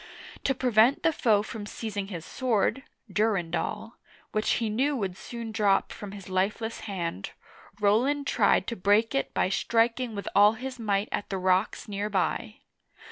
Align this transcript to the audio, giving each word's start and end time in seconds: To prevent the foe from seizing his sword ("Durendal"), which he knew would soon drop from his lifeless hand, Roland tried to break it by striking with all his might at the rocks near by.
To 0.45 0.55
prevent 0.55 1.03
the 1.03 1.13
foe 1.13 1.43
from 1.43 1.67
seizing 1.67 2.07
his 2.07 2.25
sword 2.25 2.81
("Durendal"), 3.13 3.97
which 4.31 4.53
he 4.53 4.67
knew 4.67 4.95
would 4.95 5.15
soon 5.15 5.51
drop 5.51 5.91
from 5.91 6.13
his 6.13 6.27
lifeless 6.27 6.79
hand, 6.89 7.33
Roland 7.79 8.25
tried 8.25 8.65
to 8.65 8.75
break 8.75 9.13
it 9.13 9.31
by 9.35 9.49
striking 9.49 10.15
with 10.15 10.27
all 10.35 10.53
his 10.53 10.79
might 10.79 11.09
at 11.11 11.29
the 11.29 11.37
rocks 11.37 11.87
near 11.87 12.09
by. 12.09 12.61